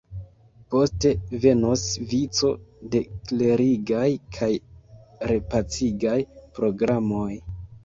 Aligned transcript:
Poste 0.73 1.11
venos 1.43 1.83
vico 2.13 2.49
da 2.95 3.03
klerigaj 3.29 4.09
kaj 4.39 4.51
repacigaj 5.35 6.19
programoj. 6.59 7.31